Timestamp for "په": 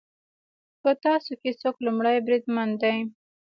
0.81-0.91